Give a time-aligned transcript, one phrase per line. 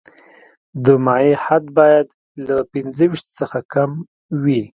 [0.85, 2.07] د مایع حد باید
[2.45, 3.91] له پنځه ویشت څخه کم
[4.43, 4.61] وي